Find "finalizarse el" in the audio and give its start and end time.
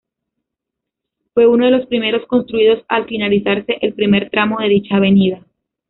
3.05-3.93